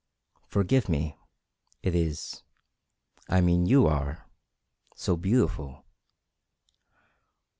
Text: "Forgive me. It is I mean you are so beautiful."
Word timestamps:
"Forgive 0.47 0.89
me. 0.89 1.15
It 1.83 1.93
is 1.93 2.41
I 3.29 3.39
mean 3.39 3.67
you 3.67 3.85
are 3.85 4.25
so 4.95 5.15
beautiful." 5.15 5.85